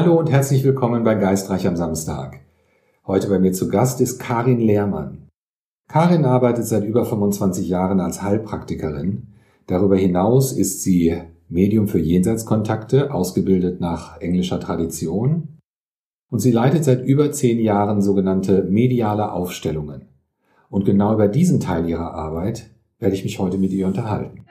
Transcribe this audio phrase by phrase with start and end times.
[0.00, 2.38] Hallo und herzlich willkommen bei Geistreich am Samstag.
[3.04, 5.26] Heute bei mir zu Gast ist Karin Lehrmann.
[5.88, 9.34] Karin arbeitet seit über 25 Jahren als Heilpraktikerin.
[9.66, 15.58] Darüber hinaus ist sie Medium für Jenseitskontakte, ausgebildet nach englischer Tradition.
[16.30, 20.02] Und sie leitet seit über zehn Jahren sogenannte mediale Aufstellungen.
[20.70, 24.44] Und genau über diesen Teil ihrer Arbeit werde ich mich heute mit ihr unterhalten.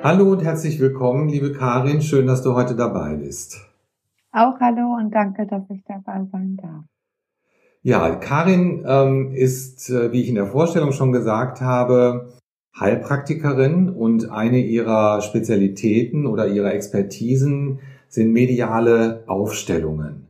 [0.00, 2.02] Hallo und herzlich willkommen, liebe Karin.
[2.02, 3.66] Schön, dass du heute dabei bist.
[4.30, 6.84] Auch hallo und danke, dass ich dabei sein darf.
[7.82, 12.28] Ja, Karin ähm, ist, äh, wie ich in der Vorstellung schon gesagt habe,
[12.78, 20.28] Heilpraktikerin und eine ihrer Spezialitäten oder ihrer Expertisen sind mediale Aufstellungen.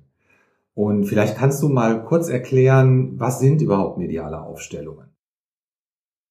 [0.74, 5.07] Und vielleicht kannst du mal kurz erklären, was sind überhaupt mediale Aufstellungen?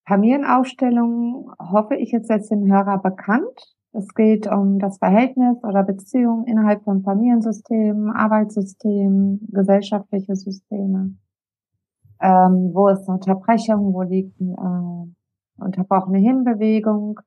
[0.08, 3.76] Familienaufstellungen hoffe ich jetzt jetzt dem Hörer bekannt.
[3.92, 11.16] Es geht um das Verhältnis oder Beziehung innerhalb von Familiensystemen, Arbeitssystemen, gesellschaftliche Systeme.
[12.22, 17.20] Ähm, wo ist eine Unterbrechung, wo liegt äh, unterbrochene Hinbewegung.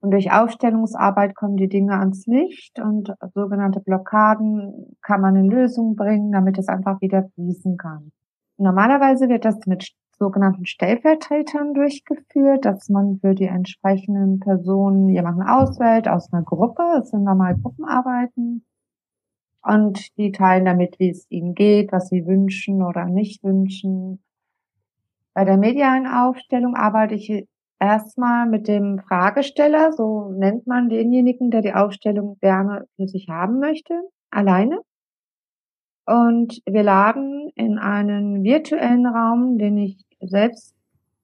[0.00, 5.96] Und durch Aufstellungsarbeit kommen die Dinge ans Licht und sogenannte Blockaden kann man in Lösung
[5.96, 8.10] bringen, damit es einfach wieder fließen kann.
[8.56, 9.92] Normalerweise wird das mit
[10.22, 16.84] sogenannten Stellvertretern durchgeführt, dass man für die entsprechenden Personen jemanden auswählt aus einer Gruppe.
[17.00, 18.64] Es sind normal Gruppenarbeiten.
[19.64, 24.22] Und die teilen damit, wie es ihnen geht, was sie wünschen oder nicht wünschen.
[25.34, 27.48] Bei der medialen Aufstellung arbeite ich
[27.80, 33.58] erstmal mit dem Fragesteller, so nennt man denjenigen, der die Aufstellung gerne für sich haben
[33.58, 33.94] möchte,
[34.30, 34.78] alleine.
[36.06, 40.74] Und wir laden in einen virtuellen Raum, den ich selbst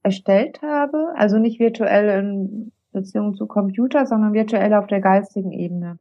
[0.03, 5.99] erstellt habe, also nicht virtuell in Beziehung zu Computer, sondern virtuell auf der geistigen Ebene.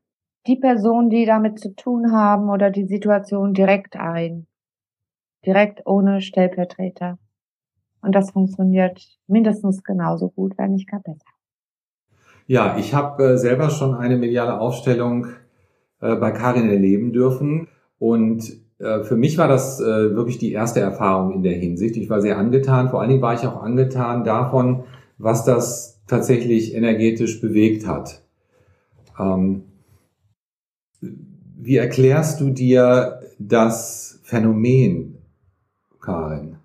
[0.48, 4.48] Die Personen, die damit zu tun haben oder die Situation direkt ein.
[5.46, 7.18] Direkt ohne Stellvertreter.
[8.02, 11.26] Und das funktioniert mindestens genauso gut, wenn nicht gar besser.
[12.46, 15.28] Ja, ich habe äh, selber schon eine mediale Aufstellung
[16.00, 17.68] äh, bei Karin erleben dürfen.
[18.00, 21.98] Und für mich war das äh, wirklich die erste Erfahrung in der Hinsicht.
[21.98, 22.90] Ich war sehr angetan.
[22.90, 24.84] Vor allen Dingen war ich auch angetan davon,
[25.18, 28.22] was das tatsächlich energetisch bewegt hat.
[29.20, 29.64] Ähm,
[31.02, 35.18] wie erklärst du dir das Phänomen,
[36.00, 36.58] Karin?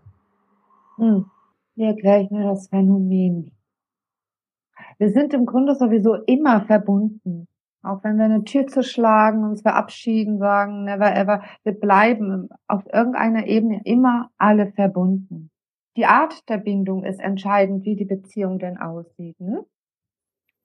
[0.96, 1.26] Hm.
[1.74, 3.52] Wie erkläre ich mir das Phänomen?
[4.98, 7.48] Wir sind im Grunde sowieso immer verbunden.
[7.82, 13.47] Auch wenn wir eine Tür zuschlagen, uns verabschieden, sagen, never ever, wir bleiben auf irgendeiner
[13.47, 15.50] Ebene immer alle verbunden.
[15.97, 19.38] Die Art der Bindung ist entscheidend, wie die Beziehung denn aussieht.
[19.41, 19.65] Ne?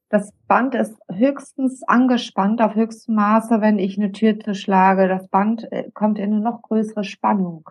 [0.10, 5.10] Das Band ist höchstens angespannt auf höchstem Maße, wenn ich eine Tür zuschlage.
[5.10, 7.70] Das Band äh, kommt in eine noch größere Spannung.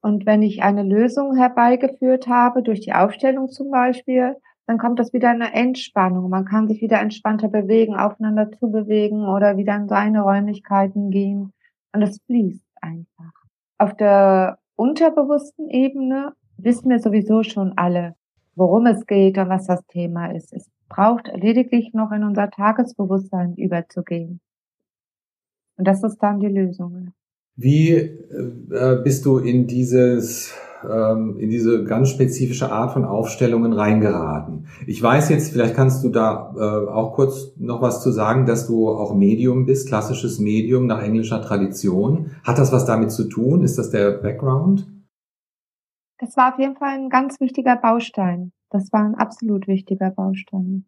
[0.00, 4.36] Und wenn ich eine Lösung herbeigeführt habe, durch die Aufstellung zum Beispiel,
[4.68, 6.28] dann kommt das wieder in eine Entspannung.
[6.28, 11.54] Man kann sich wieder entspannter bewegen, aufeinander zu bewegen oder wieder in seine Räumlichkeiten gehen.
[11.94, 13.32] Und es fließt einfach.
[13.78, 18.14] Auf der unterbewussten Ebene wissen wir sowieso schon alle,
[18.56, 20.52] worum es geht und was das Thema ist.
[20.52, 24.38] Es braucht lediglich noch in unser Tagesbewusstsein überzugehen.
[25.78, 27.14] Und das ist dann die Lösung.
[27.56, 30.54] Wie äh, bist du in dieses
[30.84, 34.66] ähm, in diese ganz spezifische Art von Aufstellungen reingeraten?
[34.86, 38.66] Ich weiß jetzt, vielleicht kannst du da äh, auch kurz noch was zu sagen, dass
[38.66, 42.32] du auch Medium bist, klassisches Medium nach englischer Tradition.
[42.44, 43.62] Hat das was damit zu tun?
[43.62, 44.86] Ist das der Background?
[46.18, 48.52] Das war auf jeden Fall ein ganz wichtiger Baustein.
[48.70, 50.86] Das war ein absolut wichtiger Baustein.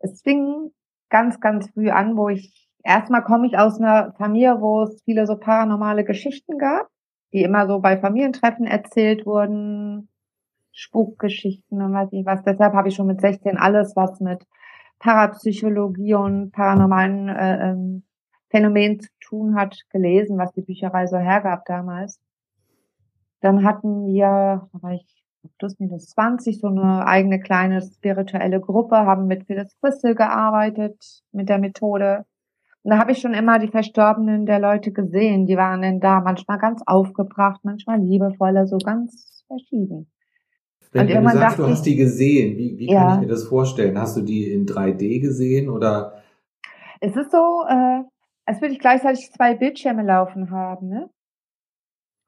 [0.00, 0.72] Es fing
[1.10, 5.26] ganz, ganz früh an, wo ich erstmal komme ich aus einer Familie, wo es viele
[5.26, 6.88] so paranormale Geschichten gab,
[7.32, 10.08] die immer so bei Familientreffen erzählt wurden,
[10.72, 12.42] Spukgeschichten und weiß ich was.
[12.42, 14.46] Deshalb habe ich schon mit 16 alles, was mit
[14.98, 18.02] Parapsychologie und paranormalen äh, ähm,
[18.50, 22.20] Phänomenen zu tun hat, gelesen, was die Bücherei so hergab damals.
[23.40, 25.24] Dann hatten wir, da war ich
[25.58, 31.48] plus minus 20, so eine eigene kleine spirituelle Gruppe, haben mit Phyllis Crystal gearbeitet, mit
[31.48, 32.26] der Methode
[32.82, 35.44] und da habe ich schon immer die Verstorbenen der Leute gesehen.
[35.46, 40.10] Die waren denn da, manchmal ganz aufgebracht, manchmal liebevoller, so ganz verschieden.
[40.92, 43.02] Wenn, wenn du sagst, du hast die gesehen, wie, wie ja.
[43.02, 43.98] kann ich mir das vorstellen?
[43.98, 46.22] Hast du die in 3D gesehen oder?
[47.00, 48.02] Es ist so, äh,
[48.46, 51.10] als würde ich gleichzeitig zwei Bildschirme laufen haben, ne?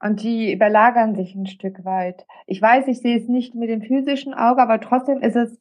[0.01, 2.25] Und die überlagern sich ein Stück weit.
[2.45, 5.57] Ich weiß, ich sehe es nicht mit dem physischen Auge, aber trotzdem ist es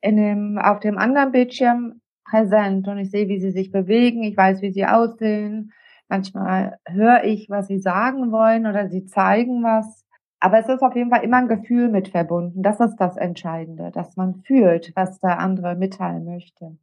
[0.00, 2.00] in dem, auf dem anderen Bildschirm
[2.30, 5.72] präsent und ich sehe, wie sie sich bewegen, ich weiß, wie sie aussehen.
[6.08, 10.04] Manchmal höre ich, was sie sagen wollen oder sie zeigen was.
[10.40, 12.62] Aber es ist auf jeden Fall immer ein Gefühl mit verbunden.
[12.62, 16.76] Das ist das Entscheidende, dass man fühlt, was der andere mitteilen möchte.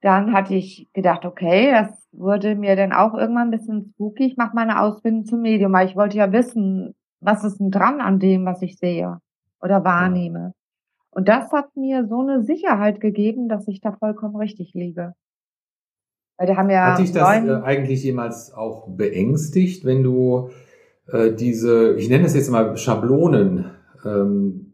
[0.00, 4.26] Dann hatte ich gedacht, okay, das wurde mir dann auch irgendwann ein bisschen spooky.
[4.26, 8.00] Ich mache meine Ausbildung zum Medium, weil ich wollte ja wissen, was ist denn dran
[8.00, 9.20] an dem, was ich sehe
[9.60, 10.52] oder wahrnehme.
[11.16, 15.14] Und das hat mir so eine Sicherheit gegeben, dass ich da vollkommen richtig liege.
[16.36, 20.50] Weil die haben ja hat dich das äh, eigentlich jemals auch beängstigt, wenn du
[21.10, 23.70] äh, diese, ich nenne es jetzt mal Schablonen
[24.04, 24.72] ähm,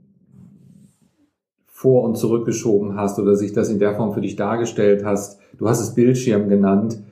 [1.64, 5.38] vor und zurückgeschoben hast oder sich das in der Form für dich dargestellt hast.
[5.58, 7.04] Du hast es Bildschirm genannt.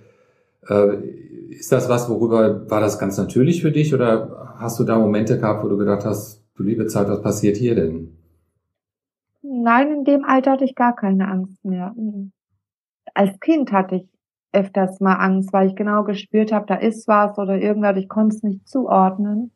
[0.69, 0.97] Äh,
[1.51, 5.39] ist das was, worüber war das ganz natürlich für dich oder hast du da Momente
[5.39, 8.17] gehabt, wo du gedacht hast, du liebe Zeit, was passiert hier denn?
[9.43, 11.95] Nein, in dem Alter hatte ich gar keine Angst mehr.
[13.15, 14.09] Als Kind hatte ich
[14.53, 18.37] öfters mal Angst, weil ich genau gespürt habe, da ist was oder irgendwas, ich konnte
[18.37, 19.53] es nicht zuordnen.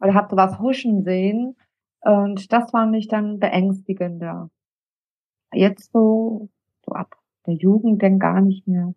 [0.00, 1.56] Oder habe was huschen sehen.
[2.00, 4.50] Und das fand ich dann beängstigender.
[5.52, 6.48] Jetzt so,
[6.84, 7.16] so ab
[7.46, 8.94] der Jugend denn gar nicht mehr.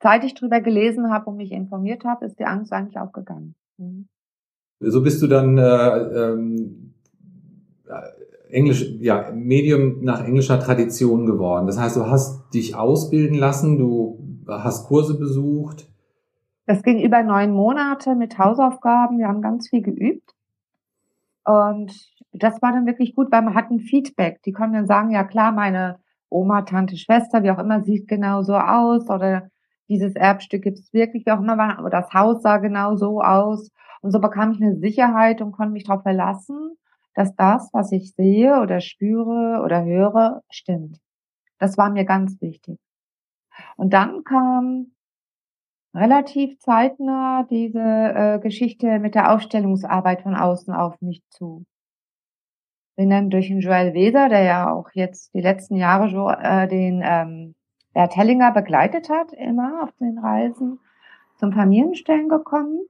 [0.00, 3.54] Seit ich drüber gelesen habe und mich informiert habe, ist die Angst eigentlich auch gegangen.
[3.78, 4.08] Mhm.
[4.78, 6.94] So bist du dann äh, ähm,
[8.50, 11.66] Englisch, ja, Medium nach englischer Tradition geworden.
[11.66, 15.88] Das heißt, du hast dich ausbilden lassen, du hast Kurse besucht.
[16.66, 19.18] Das ging über neun Monate mit Hausaufgaben.
[19.18, 20.32] Wir haben ganz viel geübt.
[21.44, 21.92] Und
[22.32, 24.42] das war dann wirklich gut, weil man hat ein Feedback.
[24.42, 25.98] Die konnten dann sagen, ja klar, meine
[26.28, 29.48] Oma, Tante, Schwester, wie auch immer, sieht genau so aus oder
[29.88, 33.70] dieses Erbstück gibt es wirklich, wie auch immer, aber das Haus sah genau so aus.
[34.02, 36.76] Und so bekam ich eine Sicherheit und konnte mich darauf verlassen,
[37.16, 41.00] dass das, was ich sehe oder spüre oder höre, stimmt.
[41.58, 42.78] Das war mir ganz wichtig.
[43.76, 44.92] Und dann kam
[45.94, 51.64] relativ zeitnah diese äh, Geschichte mit der Aufstellungsarbeit von außen auf mich zu.
[52.96, 56.68] Bin dann durch den Joel Weser, der ja auch jetzt die letzten Jahre so, äh,
[56.68, 57.54] den ähm,
[57.94, 60.80] Bert Hellinger begleitet hat, immer auf den Reisen,
[61.38, 62.80] zum Familienstellen gekommen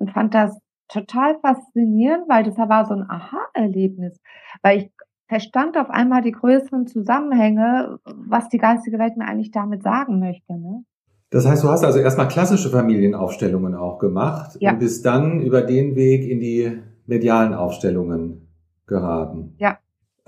[0.00, 0.60] und fand das
[0.92, 4.20] total faszinierend, weil das war so ein Aha-Erlebnis,
[4.62, 4.90] weil ich
[5.26, 10.52] verstand auf einmal die größeren Zusammenhänge, was die geistige Welt mir eigentlich damit sagen möchte.
[10.52, 10.84] Ne?
[11.30, 14.72] Das heißt, du hast also erstmal klassische Familienaufstellungen auch gemacht ja.
[14.72, 18.48] und bist dann über den Weg in die medialen Aufstellungen
[18.86, 19.54] geraten.
[19.58, 19.78] Ja.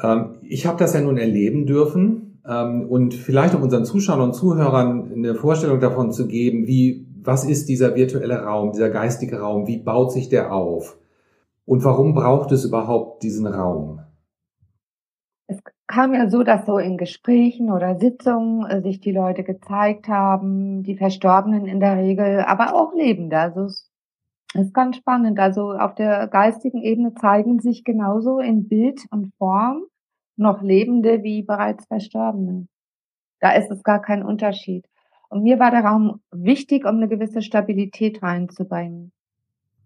[0.02, 4.34] Ähm, ich habe das ja nun erleben dürfen ähm, und vielleicht um unseren Zuschauern und
[4.34, 9.66] Zuhörern eine Vorstellung davon zu geben, wie was ist dieser virtuelle Raum, dieser geistige Raum,
[9.66, 10.98] wie baut sich der auf
[11.66, 14.00] und warum braucht es überhaupt diesen Raum?
[15.46, 20.08] Es kam ja so, dass so in Gesprächen oder Sitzungen äh, sich die Leute gezeigt
[20.08, 23.38] haben, die Verstorbenen in der Regel, aber auch Lebende.
[23.38, 23.90] Also es
[24.54, 25.38] ist ganz spannend.
[25.38, 29.84] Also auf der geistigen Ebene zeigen sich genauso in Bild und Form
[30.36, 32.66] noch Lebende wie bereits Verstorbene.
[33.40, 34.86] Da ist es gar kein Unterschied.
[35.34, 39.10] Und mir war der Raum wichtig, um eine gewisse Stabilität reinzubringen.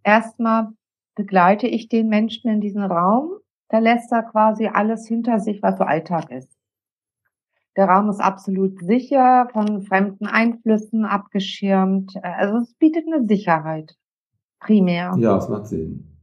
[0.05, 0.69] Erstmal
[1.15, 3.31] begleite ich den Menschen in diesen Raum,
[3.71, 6.55] da lässt er quasi alles hinter sich, was so Alltag ist.
[7.79, 12.13] Der Raum ist absolut sicher, von fremden Einflüssen abgeschirmt.
[12.23, 13.97] Also es bietet eine Sicherheit,
[14.61, 15.17] primär.
[15.17, 16.15] Ja, es macht Sinn.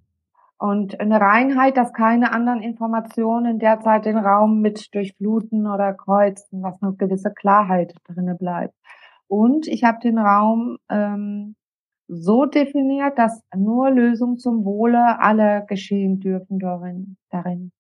[0.60, 6.80] Und eine Reinheit, dass keine anderen Informationen derzeit den Raum mit durchfluten oder kreuzen, was
[6.84, 8.76] eine gewisse Klarheit drinne bleibt.
[9.28, 11.56] Und ich habe den Raum ähm,
[12.08, 17.18] so definiert, dass nur Lösungen zum Wohle aller geschehen dürfen darin.
[17.30, 17.72] darin.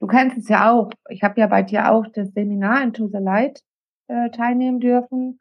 [0.00, 0.90] Du kennst es ja auch.
[1.08, 3.62] Ich habe ja bei dir auch das Seminar Into the Light
[4.08, 5.40] äh, teilnehmen dürfen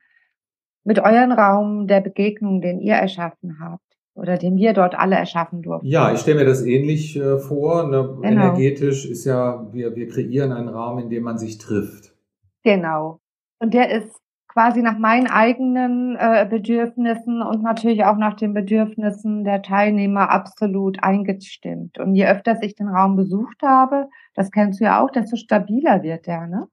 [0.84, 3.82] mit euren Raum der Begegnung, den ihr erschaffen habt
[4.16, 5.88] oder den wir dort alle erschaffen durften.
[5.88, 7.88] Ja, ich stelle mir das ähnlich äh, vor.
[7.88, 8.18] Ne?
[8.22, 8.24] Genau.
[8.24, 12.16] Energetisch ist ja, wir, wir kreieren einen Raum, in dem man sich trifft.
[12.64, 13.20] Genau.
[13.60, 14.23] Und der ist
[14.54, 21.04] quasi nach meinen eigenen äh, Bedürfnissen und natürlich auch nach den Bedürfnissen der Teilnehmer absolut
[21.04, 21.98] eingestimmt.
[22.00, 26.04] Und je öfter ich den Raum besucht habe, das kennst du ja auch, desto stabiler
[26.04, 26.68] wird der, ne?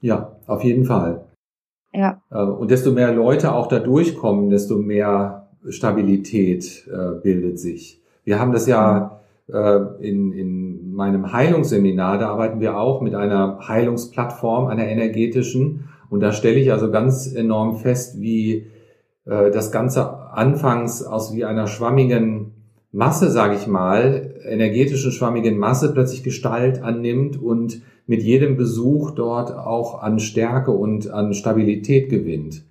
[0.00, 1.26] Ja, auf jeden Fall.
[1.92, 2.22] Ja.
[2.30, 8.02] Äh, und desto mehr Leute auch da durchkommen, desto mehr Stabilität äh, bildet sich.
[8.24, 9.20] Wir haben das ja
[9.52, 15.88] äh, in, in meinem Heilungsseminar, da arbeiten wir auch mit einer Heilungsplattform, einer energetischen.
[16.12, 18.66] Und da stelle ich also ganz enorm fest, wie
[19.24, 22.52] äh, das Ganze anfangs aus wie einer schwammigen
[22.90, 29.52] Masse, sage ich mal, energetischen schwammigen Masse plötzlich Gestalt annimmt und mit jedem Besuch dort
[29.52, 32.62] auch an Stärke und an Stabilität gewinnt.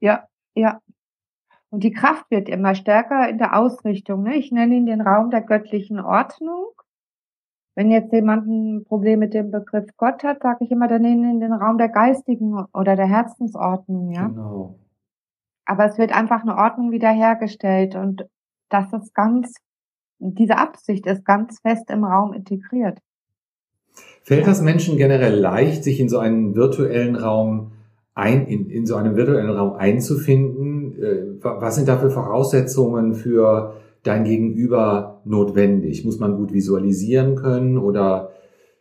[0.00, 0.80] Ja, ja.
[1.68, 4.22] Und die Kraft wird immer stärker in der Ausrichtung.
[4.22, 4.36] Ne?
[4.36, 6.68] Ich nenne ihn den Raum der göttlichen Ordnung.
[7.78, 11.38] Wenn jetzt jemand ein Problem mit dem Begriff Gott hat, sage ich immer, dann ihn
[11.38, 14.10] den Raum der geistigen oder der Herzensordnung.
[14.10, 14.26] Ja?
[14.26, 14.80] Genau.
[15.64, 18.24] Aber es wird einfach eine Ordnung wiederhergestellt und
[18.68, 19.54] das ist ganz,
[20.18, 22.98] diese Absicht ist ganz fest im Raum integriert.
[24.24, 27.70] Fällt das Menschen generell leicht, sich in so einen virtuellen Raum
[28.12, 31.00] ein, in, in so einem virtuellen Raum einzufinden?
[31.00, 36.04] Äh, was sind da für Voraussetzungen für dein Gegenüber notwendig?
[36.04, 38.30] Muss man gut visualisieren können oder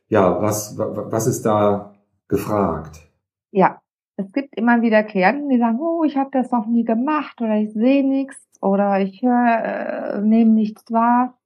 [0.09, 1.93] ja, was, was ist da
[2.27, 3.09] gefragt?
[3.51, 3.81] Ja,
[4.17, 7.55] es gibt immer wieder Klienten, die sagen, oh, ich habe das noch nie gemacht oder
[7.57, 11.37] ich sehe nichts oder ich äh, nehme nichts wahr.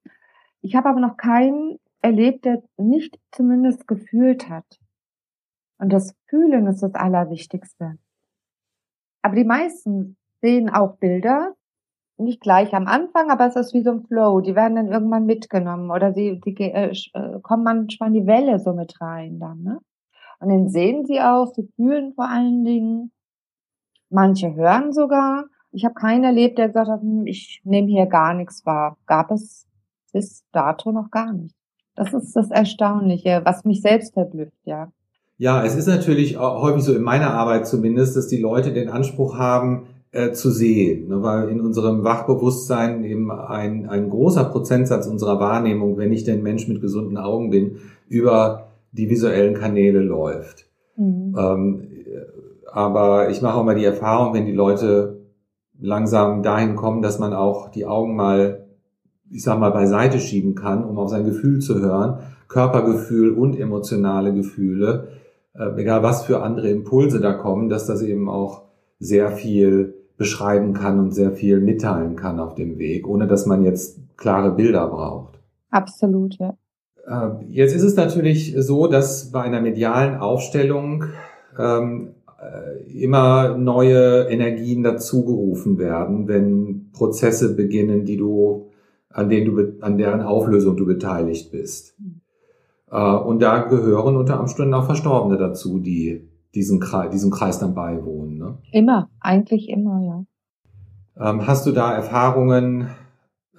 [0.62, 4.80] Ich habe aber noch keinen erlebt, der nicht zumindest gefühlt hat.
[5.78, 7.98] Und das Fühlen ist das Allerwichtigste.
[9.22, 11.56] Aber die meisten sehen auch Bilder,
[12.24, 14.42] nicht gleich am Anfang, aber es ist wie so ein Flow.
[14.42, 18.60] Die werden dann irgendwann mitgenommen oder sie, sie äh, äh, kommen manchmal in die Welle
[18.60, 19.62] so mit rein dann.
[19.64, 19.80] Ne?
[20.40, 23.12] Und dann sehen sie auch, sie fühlen vor allen Dingen.
[24.10, 25.46] Manche hören sogar.
[25.72, 28.98] Ich habe keinen erlebt, der gesagt hat, hm, ich nehme hier gar nichts wahr.
[29.06, 29.68] Gab es
[30.12, 31.56] bis dato noch gar nicht.
[31.96, 34.92] Das ist das Erstaunliche, was mich selbst verblüfft, ja.
[35.38, 39.38] Ja, es ist natürlich häufig so in meiner Arbeit zumindest, dass die Leute den Anspruch
[39.38, 45.40] haben, äh, zu sehen, ne, weil in unserem Wachbewusstsein eben ein, ein großer Prozentsatz unserer
[45.40, 47.78] Wahrnehmung, wenn ich denn Mensch mit gesunden Augen bin,
[48.10, 50.68] über die visuellen Kanäle läuft.
[50.98, 51.36] Mhm.
[51.38, 51.88] Ähm,
[52.72, 55.22] aber ich mache auch mal die Erfahrung, wenn die Leute
[55.80, 58.68] langsam dahin kommen, dass man auch die Augen mal,
[59.30, 64.34] ich sag mal, beiseite schieben kann, um auf sein Gefühl zu hören, Körpergefühl und emotionale
[64.34, 65.08] Gefühle,
[65.54, 68.64] äh, egal was für andere Impulse da kommen, dass das eben auch
[69.00, 73.64] sehr viel beschreiben kann und sehr viel mitteilen kann auf dem Weg, ohne dass man
[73.64, 75.40] jetzt klare Bilder braucht.
[75.72, 76.54] Absolut, ja.
[77.10, 81.06] Ähm, jetzt ist es natürlich so, dass bei einer medialen Aufstellung
[81.58, 88.70] ähm, äh, immer neue Energien dazugerufen werden, wenn Prozesse beginnen, die du,
[89.10, 92.00] an denen du, an deren Auflösung du beteiligt bist.
[92.00, 92.22] Mhm.
[92.92, 97.74] Äh, und da gehören unter Umständen auch Verstorbene dazu, die diesen Kreis, diesem Kreis dann
[97.74, 98.38] beiwohnen.
[98.38, 98.58] Ne?
[98.72, 100.26] Immer, eigentlich immer, ja.
[101.30, 102.90] Ähm, hast du da Erfahrungen,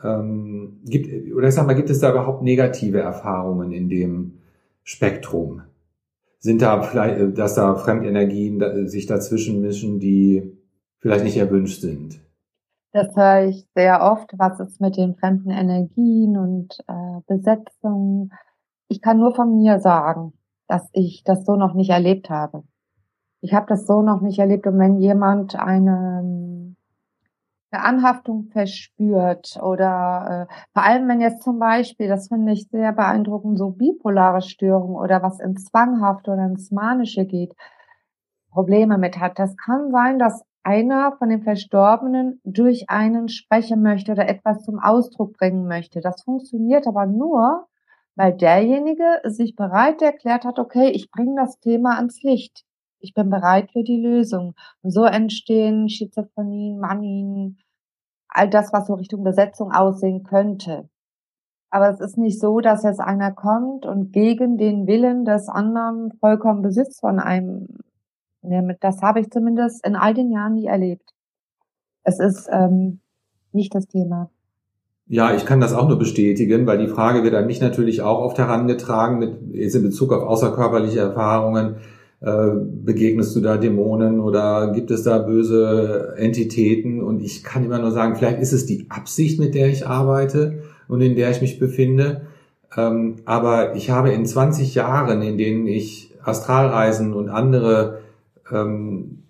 [0.02, 4.38] ähm, gibt, oder ich sag mal, gibt es da überhaupt negative Erfahrungen in dem
[4.82, 5.62] Spektrum?
[6.38, 10.58] Sind da vielleicht, äh, dass da Fremdenergien sich dazwischen mischen, die
[10.98, 12.20] vielleicht nicht erwünscht sind?
[12.92, 14.30] Das höre ich sehr oft.
[14.36, 18.32] Was ist mit den fremden Energien und äh, Besetzungen?
[18.88, 20.34] Ich kann nur von mir sagen,
[20.68, 22.64] dass ich das so noch nicht erlebt habe.
[23.42, 24.66] Ich habe das so noch nicht erlebt.
[24.66, 26.74] Und wenn jemand eine
[27.72, 32.92] eine Anhaftung verspürt oder äh, vor allem wenn jetzt zum Beispiel, das finde ich sehr
[32.92, 37.54] beeindruckend, so bipolare Störungen oder was ins Zwanghafte oder ins Manische geht,
[38.50, 39.38] Probleme mit hat.
[39.38, 44.78] Das kann sein, dass einer von den Verstorbenen durch einen sprechen möchte oder etwas zum
[44.78, 46.00] Ausdruck bringen möchte.
[46.00, 47.66] Das funktioniert aber nur,
[48.14, 52.64] weil derjenige sich bereit erklärt hat, okay, ich bringe das Thema ans Licht
[53.02, 54.54] ich bin bereit für die Lösung.
[54.82, 57.58] Und so entstehen Schizophrenien, Manien,
[58.28, 60.88] all das, was so Richtung Besetzung aussehen könnte.
[61.70, 66.12] Aber es ist nicht so, dass jetzt einer kommt und gegen den Willen des anderen
[66.20, 67.66] vollkommen Besitz von einem
[68.42, 68.76] nimmt.
[68.80, 71.10] Das habe ich zumindest in all den Jahren nie erlebt.
[72.04, 73.00] Es ist ähm,
[73.52, 74.30] nicht das Thema.
[75.06, 78.20] Ja, ich kann das auch nur bestätigen, weil die Frage wird an mich natürlich auch
[78.20, 81.76] oft herangetragen, mit, jetzt in Bezug auf außerkörperliche Erfahrungen.
[82.22, 82.50] Äh,
[82.84, 87.02] begegnest du da Dämonen oder gibt es da böse Entitäten?
[87.02, 90.62] Und ich kann immer nur sagen, vielleicht ist es die Absicht, mit der ich arbeite
[90.86, 92.22] und in der ich mich befinde.
[92.76, 97.98] Ähm, aber ich habe in 20 Jahren, in denen ich Astralreisen und andere
[98.52, 99.24] ähm,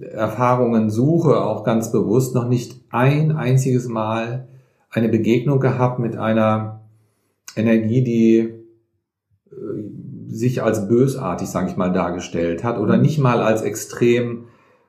[0.00, 4.48] Erfahrungen suche, auch ganz bewusst, noch nicht ein einziges Mal
[4.90, 6.82] eine Begegnung gehabt mit einer
[7.56, 8.63] Energie, die
[10.28, 14.46] sich als bösartig, sage ich mal, dargestellt hat oder nicht mal als extrem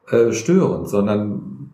[0.10, 1.72] äh, störend, sondern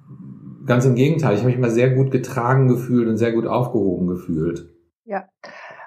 [0.65, 1.33] ganz im Gegenteil.
[1.33, 4.69] Ich habe mich immer sehr gut getragen gefühlt und sehr gut aufgehoben gefühlt.
[5.05, 5.25] Ja.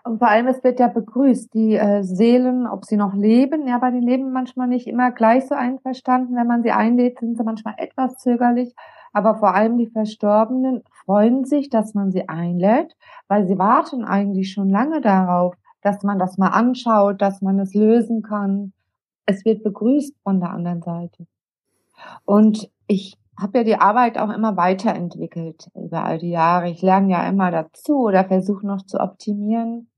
[0.06, 3.78] Und vor allem, es wird ja begrüßt, die äh, Seelen, ob sie noch leben, ja,
[3.78, 6.36] bei den leben manchmal nicht immer gleich so einverstanden.
[6.36, 8.74] Wenn man sie einlädt, sind sie manchmal etwas zögerlich.
[9.14, 12.94] Aber vor allem die Verstorbenen freuen sich, dass man sie einlädt,
[13.28, 17.74] weil sie warten eigentlich schon lange darauf, dass man das mal anschaut, dass man es
[17.74, 18.72] lösen kann.
[19.26, 21.26] Es wird begrüßt von der anderen Seite.
[22.24, 26.70] Und ich habe ja die Arbeit auch immer weiterentwickelt über all die Jahre.
[26.70, 29.90] Ich lerne ja immer dazu oder versuche noch zu optimieren.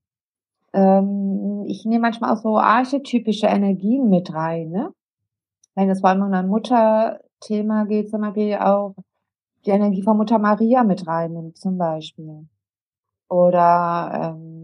[0.73, 4.71] Ähm, ich nehme manchmal auch so archetypische Energien mit rein.
[4.71, 4.93] Ne?
[5.77, 8.97] Wenn es vor allem um ein Mutterthema geht, zum Beispiel auch
[9.65, 12.49] die Energie von Mutter Maria mit reinnimmt, zum Beispiel.
[13.29, 14.56] Oder ähm,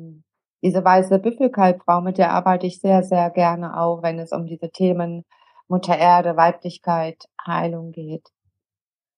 [0.62, 4.71] diese weiße Büffelkalbfrau, mit der arbeite ich sehr, sehr gerne auch, wenn es um diese
[4.71, 5.25] Themen
[5.69, 8.28] Mutter Erde, Weiblichkeit, Heilung geht.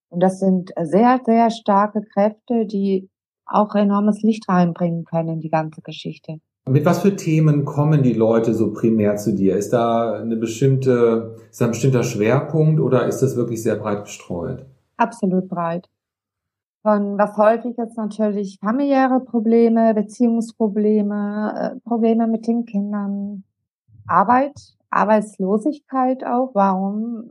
[0.08, 3.10] Und das sind sehr, sehr starke Kräfte, die
[3.46, 6.38] auch enormes Licht reinbringen können in die ganze Geschichte.
[6.66, 9.56] Mit was für Themen kommen die Leute so primär zu dir?
[9.56, 14.04] Ist da eine bestimmte, ist da ein bestimmter Schwerpunkt oder ist das wirklich sehr breit
[14.04, 14.64] gestreut?
[14.96, 15.90] Absolut breit.
[16.84, 23.42] Von was häufig ist natürlich familiäre Probleme, Beziehungsprobleme, äh, Probleme mit den Kindern,
[24.06, 26.50] Arbeit, Arbeitslosigkeit auch.
[26.52, 27.30] Warum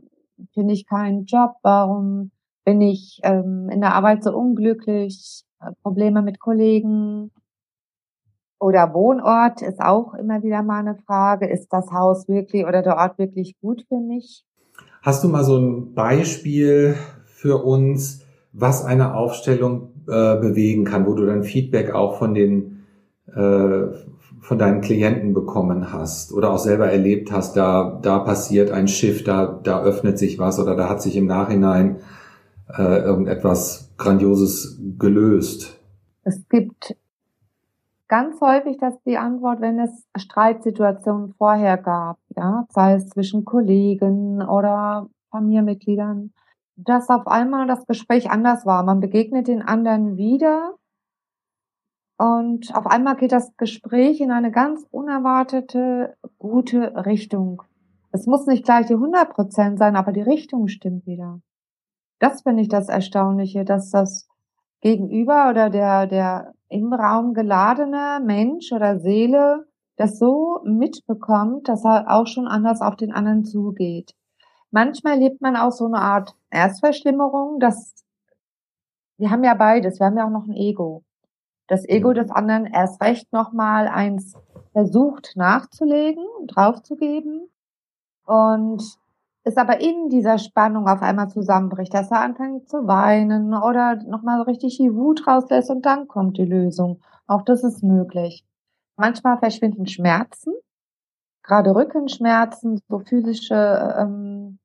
[0.54, 1.52] finde ich keinen Job?
[1.62, 2.32] Warum
[2.64, 5.44] bin ich ähm, in der Arbeit so unglücklich?
[5.60, 7.30] Äh, Probleme mit Kollegen,
[8.58, 11.46] oder Wohnort ist auch immer wieder mal eine Frage.
[11.46, 14.42] Ist das Haus wirklich oder der Ort wirklich gut für mich?
[15.02, 16.96] Hast du mal so ein Beispiel
[17.26, 18.23] für uns,
[18.54, 22.84] was eine Aufstellung äh, bewegen kann, wo du dann Feedback auch von den
[23.26, 23.86] äh,
[24.40, 29.24] von deinen Klienten bekommen hast oder auch selber erlebt hast, da da passiert ein Schiff,
[29.24, 31.96] da da öffnet sich was oder da hat sich im Nachhinein
[32.76, 35.80] äh, irgendetwas Grandioses gelöst.
[36.22, 36.96] Es gibt
[38.08, 44.42] ganz häufig das die Antwort, wenn es Streitsituationen vorher gab, ja, sei es zwischen Kollegen
[44.42, 46.32] oder Familienmitgliedern,
[46.76, 48.82] dass auf einmal das Gespräch anders war.
[48.84, 50.74] Man begegnet den anderen wieder
[52.18, 57.62] und auf einmal geht das Gespräch in eine ganz unerwartete, gute Richtung.
[58.12, 61.40] Es muss nicht gleich die 100 Prozent sein, aber die Richtung stimmt wieder.
[62.20, 64.28] Das finde ich das Erstaunliche, dass das
[64.80, 72.06] Gegenüber oder der, der im Raum geladene Mensch oder Seele das so mitbekommt, dass er
[72.08, 74.14] auch schon anders auf den anderen zugeht.
[74.74, 77.94] Manchmal lebt man auch so eine Art Erstverschlimmerung, dass
[79.18, 81.04] wir haben ja beides, wir haben ja auch noch ein Ego.
[81.68, 84.34] Das Ego des anderen erst recht nochmal eins
[84.72, 87.48] versucht nachzulegen, draufzugeben
[88.26, 88.82] und
[89.44, 94.38] es aber in dieser Spannung auf einmal zusammenbricht, dass er anfängt zu weinen oder nochmal
[94.38, 97.00] so richtig die Wut rauslässt und dann kommt die Lösung.
[97.28, 98.44] Auch das ist möglich.
[98.96, 100.52] Manchmal verschwinden Schmerzen,
[101.44, 104.58] gerade Rückenschmerzen, so physische ähm,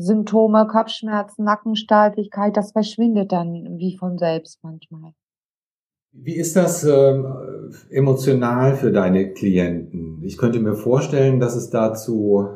[0.00, 5.12] Symptome, Kopfschmerzen, Nackensteifigkeit, das verschwindet dann wie von selbst manchmal.
[6.12, 7.22] Wie ist das äh,
[7.90, 10.22] emotional für deine Klienten?
[10.22, 12.48] Ich könnte mir vorstellen, dass es dazu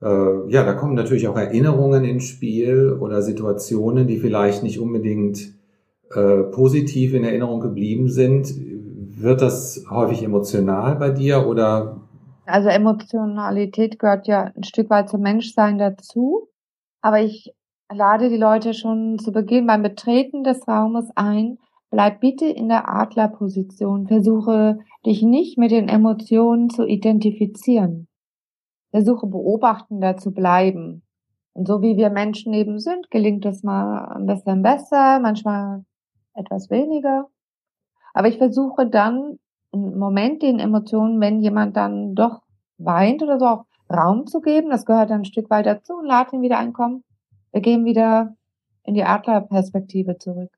[0.00, 5.54] äh, ja, da kommen natürlich auch Erinnerungen ins Spiel oder Situationen, die vielleicht nicht unbedingt
[6.14, 8.54] äh, positiv in Erinnerung geblieben sind.
[9.20, 12.07] Wird das häufig emotional bei dir oder?
[12.48, 16.48] Also Emotionalität gehört ja ein Stück weit zum Menschsein dazu.
[17.00, 17.54] Aber ich
[17.92, 21.58] lade die Leute schon zu Beginn beim Betreten des Raumes ein.
[21.90, 24.08] Bleib bitte in der Adlerposition.
[24.08, 28.08] Versuche dich nicht mit den Emotionen zu identifizieren
[28.90, 31.02] versuche beobachtender zu bleiben.
[31.52, 35.84] Und so wie wir Menschen eben sind, gelingt es mal ein bisschen besser, manchmal
[36.34, 37.26] etwas weniger.
[38.14, 39.38] Aber ich versuche dann
[39.72, 42.42] Moment den Emotionen, wenn jemand dann doch
[42.78, 44.70] weint oder so, auch Raum zu geben.
[44.70, 47.04] Das gehört dann ein Stück weit dazu und lade ihn wieder einkommen.
[47.52, 48.34] Wir gehen wieder
[48.84, 50.50] in die Adlerperspektive zurück.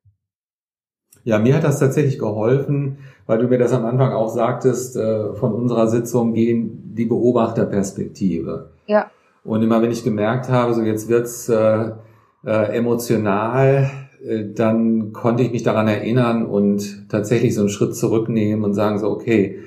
[1.25, 5.35] Ja, mir hat das tatsächlich geholfen, weil du mir das am Anfang auch sagtest, äh,
[5.35, 8.71] von unserer Sitzung gehen die Beobachterperspektive.
[8.87, 9.11] Ja.
[9.45, 11.91] Und immer wenn ich gemerkt habe, so jetzt wird's äh,
[12.45, 13.91] äh, emotional,
[14.55, 19.09] dann konnte ich mich daran erinnern und tatsächlich so einen Schritt zurücknehmen und sagen so,
[19.09, 19.61] okay,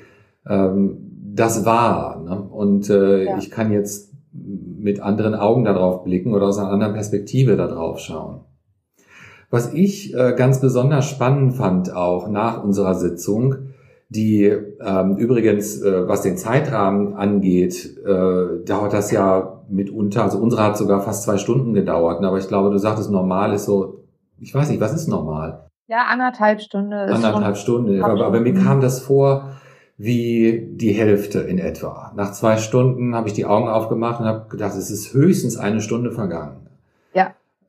[0.46, 2.22] ähm, das war.
[2.22, 2.40] Ne?
[2.40, 3.38] Und äh, ja.
[3.38, 8.40] ich kann jetzt mit anderen Augen darauf blicken oder aus einer anderen Perspektive darauf schauen.
[9.50, 13.54] Was ich äh, ganz besonders spannend fand auch nach unserer Sitzung,
[14.08, 20.62] die ähm, übrigens, äh, was den Zeitrahmen angeht, äh, dauert das ja mitunter, also unsere
[20.62, 22.28] hat sogar fast zwei Stunden gedauert, ne?
[22.28, 24.03] aber ich glaube, du sagtest, normal ist so,
[24.38, 25.68] ich weiß nicht, was ist normal?
[25.86, 26.92] Ja, anderthalb Stunden.
[26.92, 29.50] anderthalb Stunden, aber, aber mir kam das vor
[29.96, 32.12] wie die Hälfte in etwa.
[32.16, 35.80] Nach zwei Stunden habe ich die Augen aufgemacht und habe gedacht, es ist höchstens eine
[35.80, 36.68] Stunde vergangen.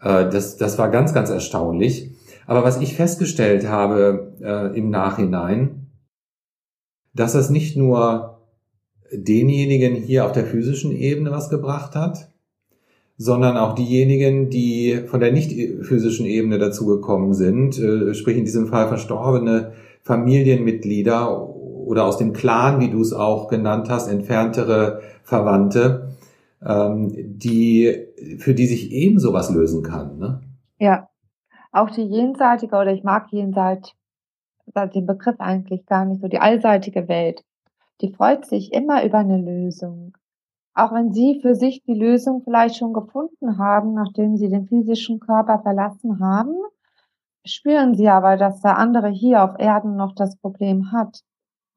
[0.02, 2.12] Äh, das, das war ganz, ganz erstaunlich.
[2.48, 5.88] Aber was ich festgestellt habe äh, im Nachhinein,
[7.14, 8.40] dass das nicht nur
[9.12, 12.30] denjenigen hier auf der physischen Ebene was gebracht hat,
[13.18, 15.52] sondern auch diejenigen, die von der nicht
[15.86, 22.80] physischen Ebene dazugekommen sind, äh, sprich in diesem Fall verstorbene Familienmitglieder oder aus dem Clan,
[22.80, 26.16] wie du es auch genannt hast, entferntere Verwandte,
[26.66, 30.18] ähm, die, für die sich eben sowas lösen kann.
[30.18, 30.42] Ne?
[30.80, 31.08] Ja,
[31.72, 33.94] auch die jenseitige, oder ich mag jenseit,
[34.94, 37.44] den Begriff eigentlich gar nicht so, die allseitige Welt,
[38.02, 40.18] die freut sich immer über eine Lösung.
[40.76, 45.22] Auch wenn Sie für sich die Lösung vielleicht schon gefunden haben, nachdem Sie den physischen
[45.22, 46.54] Körper verlassen haben,
[47.46, 51.22] spüren Sie aber, dass der andere hier auf Erden noch das Problem hat.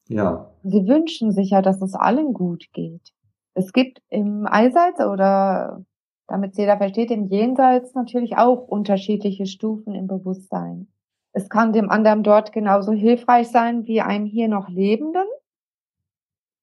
[0.09, 0.51] Ja.
[0.65, 3.13] Sie wünschen sich ja, dass es allen gut geht.
[3.55, 5.85] Es gibt im Allseits oder
[6.27, 10.89] damit jeder versteht, im Jenseits natürlich auch unterschiedliche Stufen im Bewusstsein.
[11.33, 15.28] Es kann dem anderen dort genauso hilfreich sein wie einem hier noch Lebenden.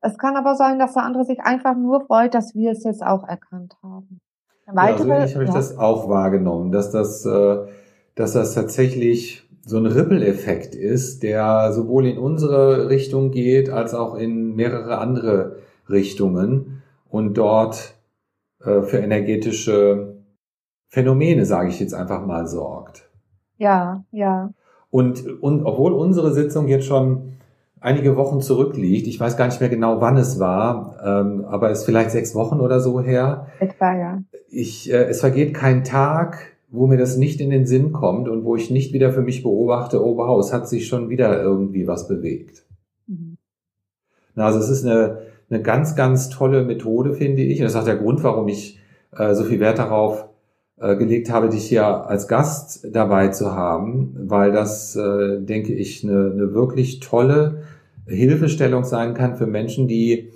[0.06, 3.04] Es kann aber sein, dass der andere sich einfach nur freut, dass wir es jetzt
[3.04, 4.22] auch erkannt haben.
[4.68, 7.58] Weitere, ja, so ähnlich habe ich das auch wahrgenommen, dass das, äh,
[8.14, 14.16] dass das tatsächlich so ein Rippeleffekt ist, der sowohl in unsere Richtung geht, als auch
[14.16, 15.58] in mehrere andere
[15.90, 17.96] Richtungen und dort
[18.64, 20.18] äh, für energetische
[20.88, 23.10] Phänomene, sage ich jetzt einfach mal, sorgt.
[23.58, 24.52] Ja, ja.
[24.92, 27.34] Und, und obwohl unsere Sitzung jetzt schon
[27.86, 29.06] einige Wochen zurückliegt.
[29.06, 32.34] Ich weiß gar nicht mehr genau, wann es war, ähm, aber es ist vielleicht sechs
[32.34, 33.48] Wochen oder so her.
[33.60, 34.24] Etwa, ja.
[34.50, 38.44] Ich, äh, es vergeht kein Tag, wo mir das nicht in den Sinn kommt und
[38.44, 41.88] wo ich nicht wieder für mich beobachte, oh wow, es hat sich schon wieder irgendwie
[41.88, 42.66] was bewegt.
[43.06, 43.38] Mhm.
[44.34, 45.20] Na, also es ist eine,
[45.52, 47.60] eine ganz, ganz tolle Methode, finde ich.
[47.60, 48.80] Und das ist auch der Grund, warum ich
[49.16, 50.28] äh, so viel Wert darauf
[50.78, 56.04] äh, gelegt habe, dich hier als Gast dabei zu haben, weil das, äh, denke ich,
[56.04, 57.62] eine, eine wirklich tolle
[58.08, 60.32] Hilfestellung sein kann für Menschen, die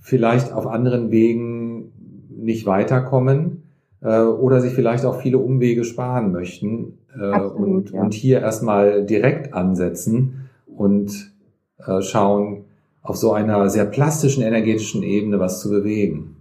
[0.00, 1.92] vielleicht auf anderen Wegen
[2.30, 3.64] nicht weiterkommen
[4.00, 8.00] äh, oder sich vielleicht auch viele Umwege sparen möchten äh, Absolut, und, ja.
[8.00, 11.32] und hier erstmal direkt ansetzen und
[11.78, 12.64] äh, schauen,
[13.02, 16.36] auf so einer sehr plastischen energetischen Ebene was zu bewegen.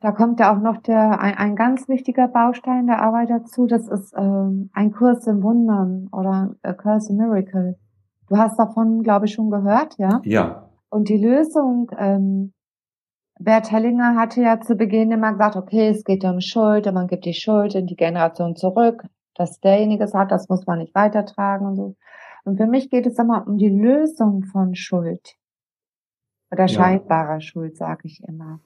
[0.00, 3.66] Da kommt ja auch noch der, ein, ein ganz wichtiger Baustein der Arbeit dazu.
[3.66, 7.76] Das ist ähm, ein Kurs im Wundern oder A Curse in Miracle.
[8.32, 10.22] Du hast davon, glaube ich, schon gehört, ja?
[10.24, 10.70] Ja.
[10.88, 12.54] Und die Lösung, ähm,
[13.38, 17.08] Bert Hellinger hatte ja zu Beginn immer gesagt, okay, es geht um Schuld und man
[17.08, 19.02] gibt die Schuld in die Generation zurück,
[19.34, 21.94] dass derjenige es hat, das muss man nicht weitertragen und so.
[22.44, 25.36] Und für mich geht es immer um die Lösung von Schuld.
[26.50, 27.40] Oder scheinbarer ja.
[27.42, 28.60] Schuld, sage ich immer.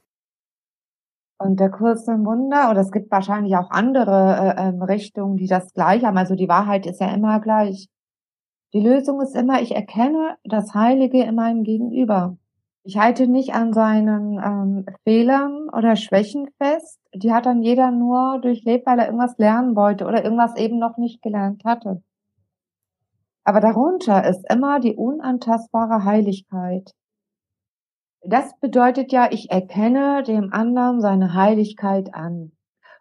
[1.38, 5.48] Und der Kurs im Wunder, oder es gibt wahrscheinlich auch andere äh, ähm, Richtungen, die
[5.48, 6.18] das gleich haben.
[6.18, 7.88] Also die Wahrheit ist ja immer gleich.
[8.72, 12.36] Die Lösung ist immer, ich erkenne das Heilige in meinem Gegenüber.
[12.82, 17.00] Ich halte nicht an seinen ähm, Fehlern oder Schwächen fest.
[17.14, 20.96] Die hat dann jeder nur durchlebt, weil er irgendwas lernen wollte oder irgendwas eben noch
[20.96, 22.02] nicht gelernt hatte.
[23.42, 26.92] Aber darunter ist immer die unantastbare Heiligkeit.
[28.22, 32.55] Das bedeutet ja, ich erkenne dem anderen seine Heiligkeit an.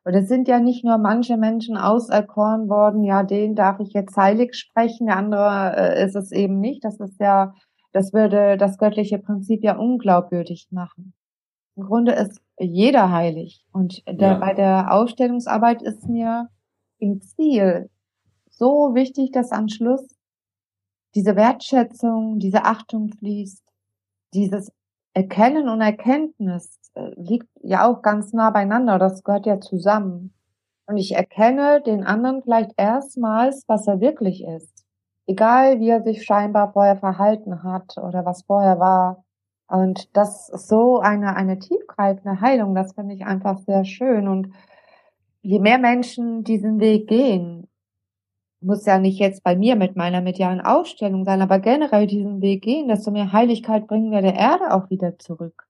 [0.06, 4.16] Und es sind ja nicht nur manche Menschen auserkoren worden, ja, den darf ich jetzt
[4.16, 6.86] heilig sprechen, der andere äh, ist es eben nicht.
[6.86, 7.56] Das ist ja,
[7.92, 11.14] das würde das göttliche Prinzip ja unglaubwürdig machen.
[11.76, 13.66] Im Grunde ist jeder heilig.
[13.72, 14.38] Und der, ja.
[14.38, 16.50] bei der Aufstellungsarbeit ist mir
[17.00, 17.90] im Ziel
[18.48, 20.08] so wichtig, dass am Schluss
[21.16, 23.64] diese Wertschätzung, diese Achtung fließt,
[24.36, 24.72] dieses
[25.16, 29.00] Erkennen und Erkenntnis äh, liegt ja auch ganz nah beieinander.
[29.00, 30.34] Das gehört ja zusammen.
[30.88, 34.86] Und ich erkenne den anderen vielleicht erstmals, was er wirklich ist.
[35.26, 39.24] Egal, wie er sich scheinbar vorher verhalten hat oder was vorher war.
[39.68, 42.76] Und das ist so eine, eine tiefgreifende Heilung.
[42.76, 44.28] Das finde ich einfach sehr schön.
[44.28, 44.54] Und
[45.42, 47.55] je mehr Menschen diesen Weg gehen,
[48.66, 52.64] muss ja nicht jetzt bei mir mit meiner medialen Ausstellung sein, aber generell diesen Weg
[52.64, 55.68] gehen, desto mehr Heiligkeit bringen wir der Erde auch wieder zurück.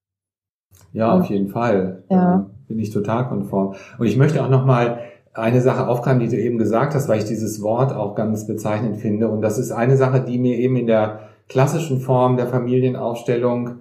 [0.93, 2.03] Ja, auf jeden Fall.
[2.09, 2.17] Ja.
[2.17, 3.75] Da bin ich total konform.
[3.97, 4.99] Und ich möchte auch noch mal
[5.33, 8.97] eine Sache aufgreifen, die du eben gesagt hast, weil ich dieses Wort auch ganz bezeichnend
[8.97, 9.29] finde.
[9.29, 13.75] Und das ist eine Sache, die mir eben in der klassischen Form der Familienaufstellung,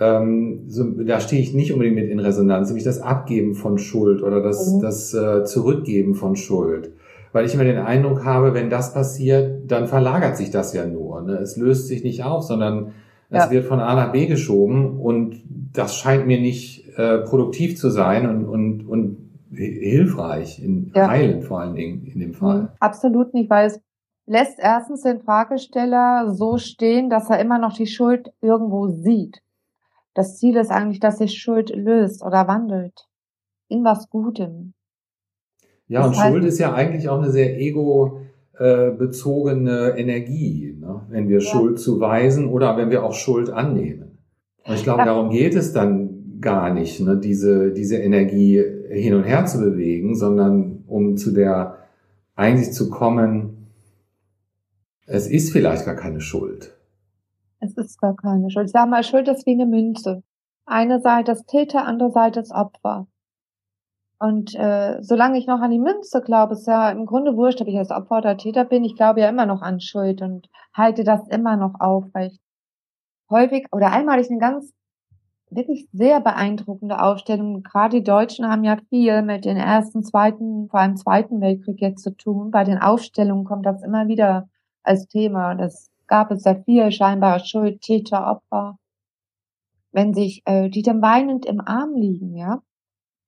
[0.00, 4.22] ähm, so, da stehe ich nicht unbedingt mit in Resonanz, nämlich das Abgeben von Schuld
[4.22, 4.80] oder das, mhm.
[4.80, 6.92] das äh, Zurückgeben von Schuld
[7.32, 11.22] weil ich immer den Eindruck habe, wenn das passiert, dann verlagert sich das ja nur.
[11.22, 11.34] Ne?
[11.34, 12.92] Es löst sich nicht auf, sondern
[13.30, 13.44] ja.
[13.44, 17.90] es wird von A nach B geschoben und das scheint mir nicht äh, produktiv zu
[17.90, 21.08] sein und, und, und hilfreich, in ja.
[21.08, 22.72] heilend vor allen Dingen in dem Fall.
[22.80, 23.80] Absolut nicht, weil es
[24.26, 29.42] lässt erstens den Fragesteller so stehen, dass er immer noch die Schuld irgendwo sieht.
[30.14, 33.06] Das Ziel ist eigentlich, dass sich Schuld löst oder wandelt
[33.68, 34.74] in was Gutem.
[35.88, 41.00] Ja, das und Schuld ist ja eigentlich auch eine sehr ego-bezogene Energie, ne?
[41.08, 41.44] wenn wir ja.
[41.44, 44.18] Schuld zuweisen oder wenn wir auch Schuld annehmen.
[44.66, 47.16] Und ich glaube, darum geht es dann gar nicht, ne?
[47.16, 51.78] diese, diese Energie hin und her zu bewegen, sondern um zu der
[52.36, 53.66] Einsicht zu kommen,
[55.06, 56.76] es ist vielleicht gar keine Schuld.
[57.60, 58.66] Es ist gar keine Schuld.
[58.66, 60.22] Ich sage mal, Schuld ist wie eine Münze.
[60.66, 63.06] Eine Seite ist Täter, andere Seite ist Opfer.
[64.20, 67.68] Und äh, solange ich noch an die Münze glaube, ist ja im Grunde wurscht, ob
[67.68, 68.84] ich als Opfer oder Täter bin.
[68.84, 72.40] Ich glaube ja immer noch an Schuld und halte das immer noch auf, weil ich
[73.30, 74.72] häufig oder einmal ich eine ganz
[75.50, 77.62] wirklich sehr beeindruckende Aufstellung.
[77.62, 82.02] Gerade die Deutschen haben ja viel mit den ersten, zweiten, vor allem zweiten Weltkrieg jetzt
[82.02, 82.50] zu tun.
[82.50, 84.48] Bei den Aufstellungen kommt das immer wieder
[84.82, 85.54] als Thema.
[85.54, 88.78] Das gab es sehr viel scheinbar Schuld, Täter, Opfer.
[89.92, 92.60] Wenn sich äh, die dann weinend im Arm liegen, ja,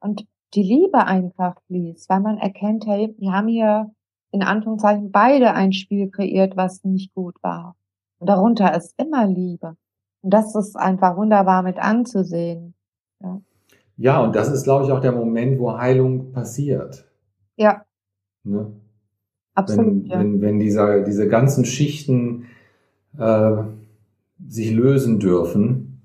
[0.01, 3.91] und die Liebe einfach fließt, weil man erkennt, hey, wir haben hier
[4.33, 7.77] in Anführungszeichen beide ein Spiel kreiert, was nicht gut war.
[8.19, 9.77] Und darunter ist immer Liebe.
[10.23, 12.75] Und das ist einfach wunderbar mit anzusehen.
[13.21, 13.41] Ja,
[13.97, 17.09] ja und das ist, glaube ich, auch der Moment, wo Heilung passiert.
[17.57, 17.85] Ja.
[18.45, 18.73] Ne?
[19.55, 19.87] Absolut.
[19.87, 20.19] Wenn, ja.
[20.21, 22.47] wenn, wenn dieser, diese ganzen Schichten
[23.19, 23.63] äh,
[24.47, 26.03] sich lösen dürfen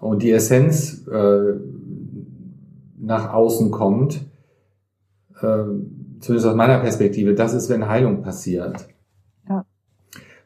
[0.00, 1.54] und die Essenz äh,
[3.00, 4.26] nach außen kommt,
[5.40, 5.64] äh,
[6.20, 8.88] zumindest aus meiner Perspektive, das ist, wenn Heilung passiert.
[9.48, 9.64] Ja.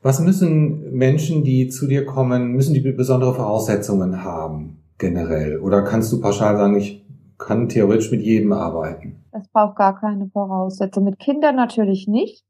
[0.03, 5.59] Was müssen Menschen, die zu dir kommen, müssen die besondere Voraussetzungen haben, generell?
[5.59, 7.05] Oder kannst du pauschal sagen, ich
[7.39, 9.25] kann theoretisch mit jedem arbeiten?
[9.33, 11.05] Es braucht gar keine Voraussetzung.
[11.05, 12.45] Mit Kindern natürlich nicht.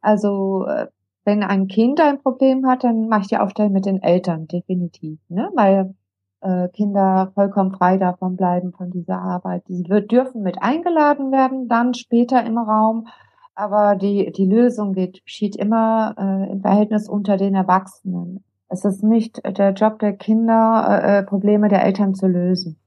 [0.00, 0.86] Also, äh,
[1.24, 5.18] wenn ein Kind ein Problem hat, dann mache ich die Aufstellung mit den Eltern, definitiv.
[5.28, 5.50] Ne?
[5.54, 5.94] Weil
[6.40, 9.68] äh, Kinder vollkommen frei davon bleiben von dieser Arbeit.
[9.68, 13.08] Die wird, dürfen mit eingeladen werden, dann später im Raum,
[13.54, 18.44] aber die, die Lösung geht, geschieht immer äh, im Verhältnis unter den Erwachsenen.
[18.68, 22.78] Es ist nicht der Job der Kinder, äh, äh Probleme der Eltern zu lösen.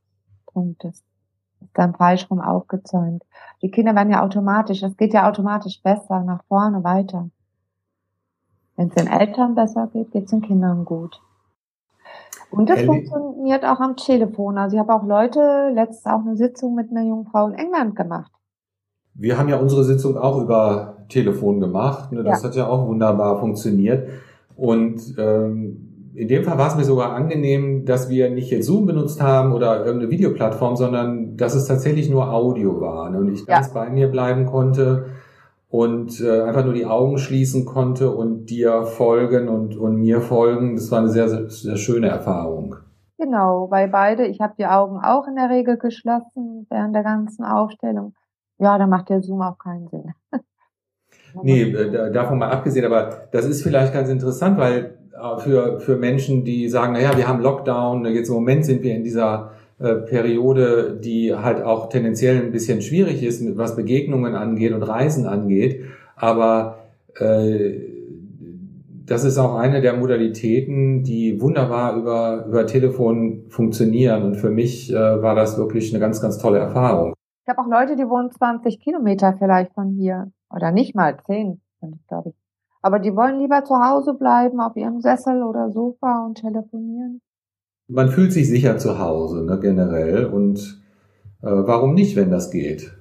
[0.48, 0.84] Punkt.
[0.84, 1.04] Das ist
[1.74, 3.24] dann falsch rum aufgezäumt.
[3.62, 7.30] Die Kinder werden ja automatisch, es geht ja automatisch besser, nach vorne weiter.
[8.76, 11.22] Wenn es den Eltern besser geht, geht es den Kindern gut.
[12.54, 14.58] Und das funktioniert auch am Telefon.
[14.58, 17.96] Also ich habe auch Leute, letztens auch eine Sitzung mit einer jungen Frau in England
[17.96, 18.32] gemacht.
[19.16, 22.12] Wir haben ja unsere Sitzung auch über Telefon gemacht.
[22.12, 22.24] Ne?
[22.24, 22.50] Das ja.
[22.50, 24.08] hat ja auch wunderbar funktioniert.
[24.56, 28.86] Und ähm, in dem Fall war es mir sogar angenehm, dass wir nicht jetzt Zoom
[28.86, 33.20] benutzt haben oder irgendeine Videoplattform, sondern dass es tatsächlich nur Audio war ne?
[33.20, 33.74] und ich ganz ja.
[33.74, 35.08] bei mir bleiben konnte
[35.73, 40.75] und äh, einfach nur die Augen schließen konnte und dir folgen und, und mir folgen.
[40.75, 42.75] Das war eine sehr, sehr, sehr schöne Erfahrung.
[43.17, 47.43] Genau, weil beide, ich habe die Augen auch in der Regel geschlossen während der ganzen
[47.43, 48.13] Aufstellung.
[48.59, 50.13] Ja, da macht der Zoom auch keinen Sinn.
[51.41, 55.97] nee, äh, davon mal abgesehen, aber das ist vielleicht ganz interessant, weil äh, für, für
[55.97, 59.95] Menschen, die sagen, naja, wir haben Lockdown, jetzt im Moment sind wir in dieser äh,
[59.95, 65.83] Periode, die halt auch tendenziell ein bisschen schwierig ist, was Begegnungen angeht und Reisen angeht.
[66.15, 66.77] Aber
[67.19, 67.79] äh,
[69.05, 74.23] das ist auch eine der Modalitäten, die wunderbar über, über Telefon funktionieren.
[74.23, 77.13] Und für mich äh, war das wirklich eine ganz, ganz tolle Erfahrung.
[77.43, 80.31] Ich habe auch Leute, die wohnen 20 Kilometer vielleicht von hier.
[80.49, 81.59] Oder nicht mal 10,
[82.07, 82.36] glaube ich.
[82.81, 87.21] Aber die wollen lieber zu Hause bleiben, auf ihrem Sessel oder Sofa und telefonieren
[87.88, 90.26] man fühlt sich sicher zu Hause, ne, generell.
[90.26, 90.82] Und
[91.41, 92.96] äh, warum nicht, wenn das geht?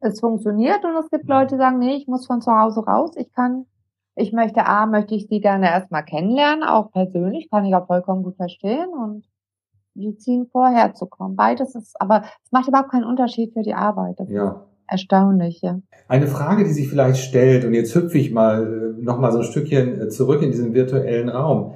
[0.00, 3.12] Es funktioniert und es gibt Leute, die sagen, nee, ich muss von zu Hause raus.
[3.16, 3.66] Ich kann,
[4.14, 8.22] ich möchte, A, möchte ich sie gerne erstmal kennenlernen, auch persönlich, kann ich auch vollkommen
[8.22, 9.24] gut verstehen und
[9.94, 11.36] die ziehen vor, herzukommen.
[11.36, 14.20] Beides ist, aber es macht überhaupt keinen Unterschied für die Arbeit.
[14.20, 14.66] Das ja.
[14.86, 15.80] erstaunlich, ja.
[16.08, 19.38] Eine Frage, die sich vielleicht stellt, und jetzt hüpfe ich mal äh, noch mal so
[19.38, 21.74] ein Stückchen äh, zurück in diesen virtuellen Raum.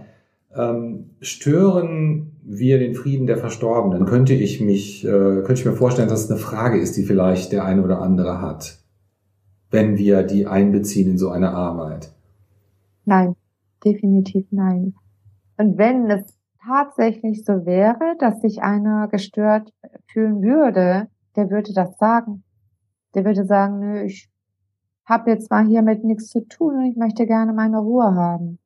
[0.57, 4.05] Ähm, stören wir den Frieden der Verstorbenen?
[4.05, 7.53] Könnte ich mich, äh, könnte ich mir vorstellen, dass es eine Frage ist, die vielleicht
[7.53, 8.79] der eine oder andere hat,
[9.71, 12.13] wenn wir die einbeziehen in so eine Arbeit?
[13.05, 13.37] Nein,
[13.85, 14.95] definitiv nein.
[15.57, 19.73] Und wenn es tatsächlich so wäre, dass sich einer gestört
[20.13, 22.43] fühlen würde, der würde das sagen.
[23.15, 24.29] Der würde sagen, nö, ich
[25.05, 28.59] habe jetzt mal hiermit nichts zu tun und ich möchte gerne meine Ruhe haben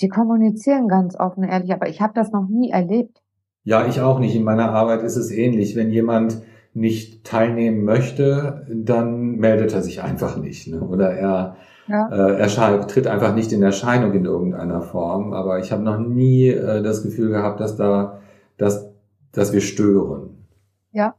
[0.00, 3.22] die kommunizieren ganz offen, ehrlich, aber ich habe das noch nie erlebt.
[3.64, 4.36] Ja, ich auch nicht.
[4.36, 5.74] In meiner Arbeit ist es ähnlich.
[5.74, 6.40] Wenn jemand
[6.72, 10.68] nicht teilnehmen möchte, dann meldet er sich einfach nicht.
[10.68, 10.80] Ne?
[10.82, 11.56] Oder er,
[11.88, 12.08] ja.
[12.10, 15.32] äh, er tritt einfach nicht in Erscheinung in irgendeiner Form.
[15.32, 18.20] Aber ich habe noch nie äh, das Gefühl gehabt, dass da,
[18.56, 18.88] dass,
[19.32, 20.46] dass wir stören.
[20.92, 21.16] Ja.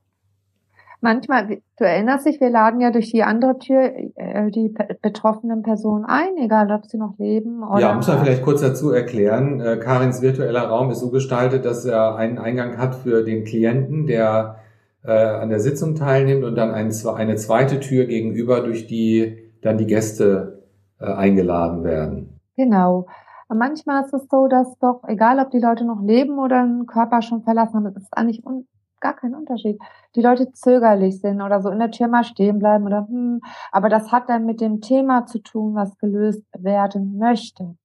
[1.00, 6.06] Manchmal, du erinnerst dich, wir laden ja durch die andere Tür äh, die betroffenen Personen
[6.06, 7.80] ein, egal ob sie noch leben oder.
[7.80, 9.62] Ja, muss man vielleicht kurz dazu erklären.
[9.62, 14.08] Äh, Karins virtueller Raum ist so gestaltet, dass er einen Eingang hat für den Klienten,
[14.08, 14.58] der
[15.04, 19.78] äh, an der Sitzung teilnimmt und dann ein, eine zweite Tür gegenüber, durch die dann
[19.78, 20.64] die Gäste
[21.00, 22.40] äh, eingeladen werden.
[22.56, 23.06] Genau.
[23.50, 27.22] Manchmal ist es so, dass doch, egal ob die Leute noch leben oder einen Körper
[27.22, 28.68] schon verlassen haben, es ist eigentlich un
[29.00, 29.80] gar kein Unterschied.
[30.16, 33.90] Die Leute zögerlich sind oder so in der Tür mal stehen bleiben oder hm, aber
[33.90, 37.78] das hat dann mit dem Thema zu tun, was gelöst werden möchte.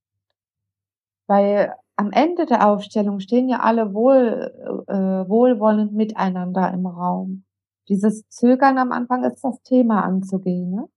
[1.27, 7.44] Weil am Ende der Aufstellung stehen ja alle wohl, äh, wohlwollend miteinander im Raum.
[7.88, 10.70] Dieses Zögern am Anfang ist das Thema anzugehen.
[10.70, 10.88] Ne?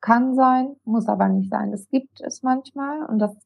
[0.00, 1.72] Kann sein, muss aber nicht sein.
[1.72, 3.36] Es gibt es manchmal und das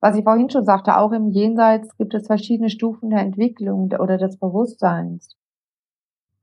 [0.00, 4.16] was ich vorhin schon sagte, auch im Jenseits gibt es verschiedene Stufen der Entwicklung oder
[4.16, 5.36] des Bewusstseins.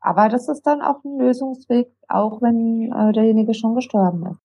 [0.02, 4.40] Aber das ist dann auch ein Lösungsweg, auch wenn äh, derjenige schon gestorben ist.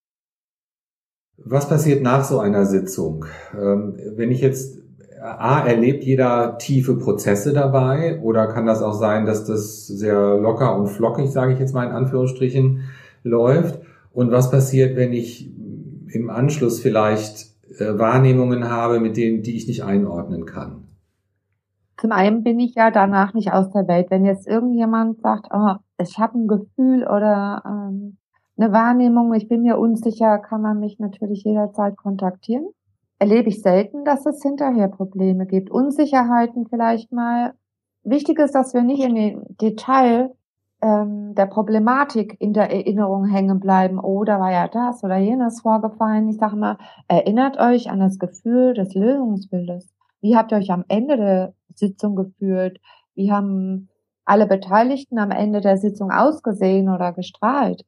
[1.37, 3.27] Was passiert nach so einer Sitzung?
[3.55, 4.79] Ähm, wenn ich jetzt
[5.21, 10.75] A, erlebt jeder tiefe Prozesse dabei oder kann das auch sein, dass das sehr locker
[10.77, 12.85] und flockig, sage ich jetzt mal in Anführungsstrichen,
[13.23, 13.81] läuft?
[14.13, 15.53] Und was passiert, wenn ich
[16.09, 20.89] im Anschluss vielleicht äh, Wahrnehmungen habe, mit denen, die ich nicht einordnen kann.
[22.01, 24.11] Zum einen bin ich ja danach nicht aus der Welt.
[24.11, 28.17] Wenn jetzt irgendjemand sagt, oh, ich habe ein Gefühl oder ähm,
[28.57, 32.67] eine Wahrnehmung, ich bin mir unsicher, kann man mich natürlich jederzeit kontaktieren.
[33.19, 35.71] Erlebe ich selten, dass es hinterher Probleme gibt.
[35.71, 37.53] Unsicherheiten vielleicht mal.
[38.03, 40.31] Wichtig ist, dass wir nicht in den Detail
[40.83, 43.99] ähm, der Problematik in der Erinnerung hängen bleiben.
[43.99, 46.29] Oh, war ja das oder jenes vorgefallen.
[46.29, 49.89] Ich sage mal, erinnert euch an das Gefühl des Lösungsbildes.
[50.21, 52.81] Wie habt ihr euch am Ende der Sitzung gefühlt?
[53.15, 53.89] Wie haben
[54.25, 57.85] alle Beteiligten am Ende der Sitzung ausgesehen oder gestrahlt?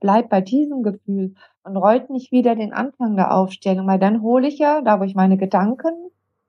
[0.00, 4.48] Bleibt bei diesem Gefühl und rollt nicht wieder den Anfang der Aufstellung, weil dann hole
[4.48, 5.94] ich ja, da wo ich meine Gedanken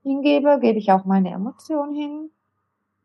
[0.04, 2.30] hingebe, gebe ich auch meine Emotionen hin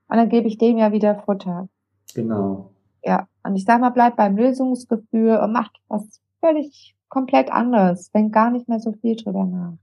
[0.09, 1.69] und dann gebe ich dem ja wieder Futter.
[2.15, 2.71] Genau.
[3.07, 6.03] Ja, und ich sag mal, bleib beim Lösungsgefühl und macht was
[6.41, 8.11] völlig komplett anderes.
[8.11, 9.75] Denk gar nicht mehr so viel drüber nach.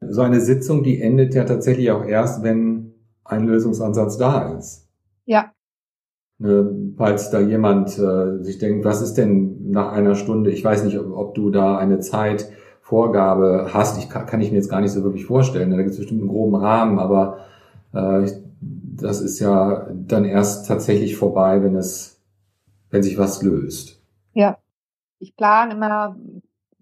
[0.00, 2.94] So eine Sitzung, die endet ja tatsächlich auch erst, wenn
[3.24, 4.88] ein Lösungsansatz da ist.
[5.24, 5.52] Ja.
[6.38, 10.50] Ne, falls da jemand äh, sich denkt, was ist denn nach einer Stunde?
[10.50, 13.98] Ich weiß nicht, ob, ob du da eine Zeitvorgabe hast.
[13.98, 15.70] Ich kann, kann, ich mir jetzt gar nicht so wirklich vorstellen.
[15.70, 17.38] Da gibt es bestimmt einen groben Rahmen, aber
[17.92, 18.28] äh,
[18.60, 22.21] das ist ja dann erst tatsächlich vorbei, wenn es
[22.92, 24.00] wenn sich was löst.
[24.34, 24.58] Ja,
[25.18, 26.16] ich plane immer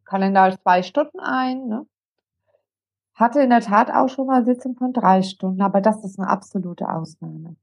[0.05, 1.68] Kalender zwei Stunden ein.
[1.68, 1.87] Ne?
[3.14, 6.29] Hatte in der Tat auch schon mal Sitzung von drei Stunden, aber das ist eine
[6.29, 7.57] absolute Ausnahme.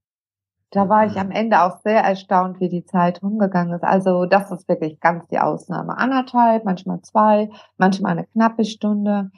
[0.72, 3.84] Da war ich am Ende auch sehr erstaunt, wie die Zeit rumgegangen ist.
[3.84, 5.98] Also das ist wirklich ganz die Ausnahme.
[5.98, 9.32] Anderthalb, manchmal zwei, manchmal eine knappe Stunde.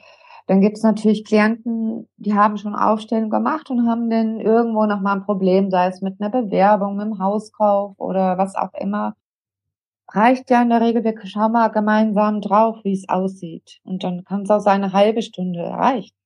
[0.50, 5.18] Dann gibt es natürlich Klienten, die haben schon Aufstellung gemacht und haben dann irgendwo nochmal
[5.18, 9.14] ein Problem, sei es mit einer Bewerbung, mit dem Hauskauf oder was auch immer.
[10.08, 13.78] Reicht ja in der Regel, wir schauen mal gemeinsam drauf, wie es aussieht.
[13.84, 16.16] Und dann kann es auch sein, eine halbe Stunde reicht.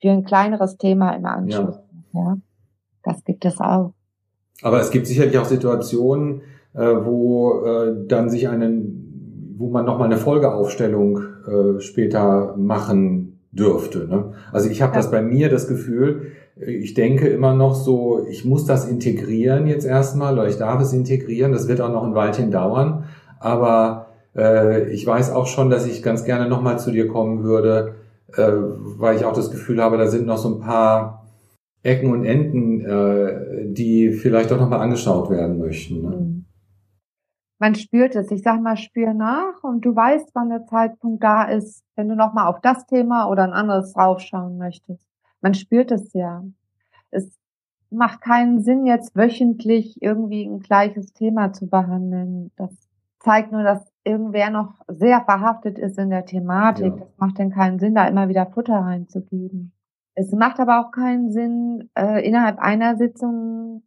[0.00, 1.78] Für ein kleineres Thema im Anschluss.
[2.12, 2.20] Ja.
[2.20, 2.36] ja.
[3.04, 3.94] Das gibt es auch.
[4.62, 6.40] Aber es gibt sicherlich auch Situationen,
[6.74, 14.06] äh, wo äh, dann sich einen wo man nochmal eine Folgeaufstellung äh, später machen dürfte.
[14.08, 14.32] Ne?
[14.52, 14.98] Also ich habe ja.
[14.98, 19.84] das bei mir das Gefühl, ich denke immer noch so, ich muss das integrieren jetzt
[19.84, 23.04] erstmal, oder ich darf es integrieren, das wird auch noch ein Weilchen dauern,
[23.40, 27.94] aber äh, ich weiß auch schon, dass ich ganz gerne nochmal zu dir kommen würde,
[28.34, 28.50] äh,
[28.98, 31.26] weil ich auch das Gefühl habe, da sind noch so ein paar
[31.82, 36.02] Ecken und Enden, äh, die vielleicht doch nochmal angeschaut werden möchten.
[36.02, 36.08] Ne?
[36.08, 36.41] Mhm
[37.62, 38.32] man spürt es.
[38.32, 42.16] Ich sag mal, spür nach und du weißt, wann der Zeitpunkt da ist, wenn du
[42.16, 45.06] nochmal auf das Thema oder ein anderes draufschauen möchtest.
[45.40, 46.42] Man spürt es ja.
[47.12, 47.38] Es
[47.88, 52.50] macht keinen Sinn, jetzt wöchentlich irgendwie ein gleiches Thema zu behandeln.
[52.56, 52.72] Das
[53.20, 56.96] zeigt nur, dass irgendwer noch sehr verhaftet ist in der Thematik.
[56.96, 57.04] Ja.
[57.04, 59.70] Das macht dann keinen Sinn, da immer wieder Futter reinzugeben.
[60.16, 63.84] Es macht aber auch keinen Sinn, äh, innerhalb einer Sitzung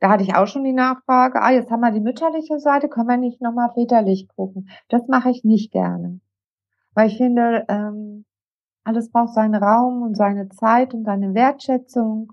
[0.00, 3.08] da hatte ich auch schon die Nachfrage, ah, jetzt haben wir die mütterliche Seite, können
[3.08, 4.68] wir nicht nochmal väterlich gucken?
[4.88, 6.20] Das mache ich nicht gerne.
[6.94, 8.24] Weil ich finde, ähm,
[8.84, 12.32] alles braucht seinen Raum und seine Zeit und seine Wertschätzung.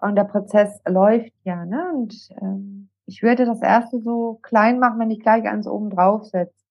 [0.00, 1.92] Und der Prozess läuft ja, ne?
[1.94, 6.24] Und ähm, ich würde das erste so klein machen, wenn ich gleich eins oben drauf
[6.24, 6.61] setze.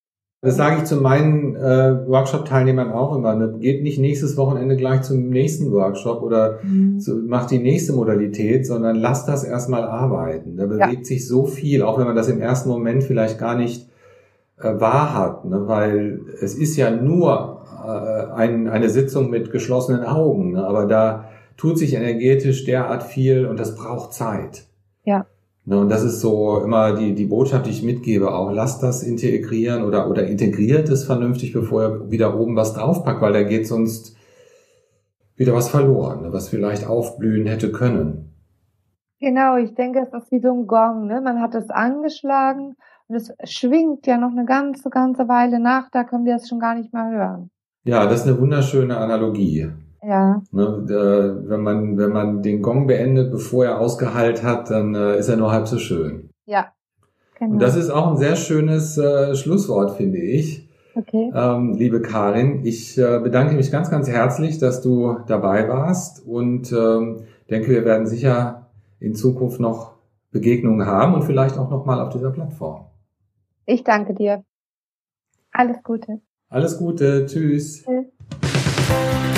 [0.43, 3.35] Das sage ich zu meinen äh, Workshop-Teilnehmern auch immer.
[3.35, 3.57] Ne?
[3.59, 6.99] Geht nicht nächstes Wochenende gleich zum nächsten Workshop oder mhm.
[6.99, 10.57] zu, macht die nächste Modalität, sondern lasst das erstmal arbeiten.
[10.57, 11.03] Da bewegt ja.
[11.03, 13.87] sich so viel, auch wenn man das im ersten Moment vielleicht gar nicht
[14.59, 15.67] äh, wahr hat, ne?
[15.67, 20.65] weil es ist ja nur äh, ein, eine Sitzung mit geschlossenen Augen, ne?
[20.65, 21.25] aber da
[21.55, 24.65] tut sich energetisch derart viel und das braucht Zeit.
[25.03, 25.27] Ja.
[25.63, 29.03] Ne, und das ist so immer die, die Botschaft, die ich mitgebe, auch lasst das
[29.03, 33.67] integrieren oder, oder integriert es vernünftig, bevor ihr wieder oben was draufpackt, weil da geht
[33.67, 34.15] sonst
[35.35, 38.33] wieder was verloren, ne, was vielleicht aufblühen hätte können.
[39.19, 41.21] Genau, ich denke, es ist wie so ein Gong, ne?
[41.21, 42.75] Man hat es angeschlagen
[43.07, 46.59] und es schwingt ja noch eine ganze, ganze Weile nach, da können wir es schon
[46.59, 47.51] gar nicht mehr hören.
[47.83, 49.69] Ja, das ist eine wunderschöne Analogie.
[50.03, 50.41] Ja.
[50.51, 55.17] Ne, äh, wenn man, wenn man den Gong beendet, bevor er ausgeheilt hat, dann äh,
[55.17, 56.29] ist er nur halb so schön.
[56.45, 56.73] Ja.
[57.37, 57.53] Genau.
[57.53, 60.69] Und das ist auch ein sehr schönes äh, Schlusswort, finde ich.
[60.95, 61.31] Okay.
[61.33, 66.71] Ähm, liebe Karin, ich äh, bedanke mich ganz, ganz herzlich, dass du dabei warst und
[66.71, 69.93] ähm, denke, wir werden sicher in Zukunft noch
[70.31, 72.85] Begegnungen haben und vielleicht auch nochmal auf dieser Plattform.
[73.65, 74.43] Ich danke dir.
[75.51, 76.21] Alles Gute.
[76.49, 77.25] Alles Gute.
[77.25, 77.83] Tschüss.
[77.83, 79.31] Tschüss.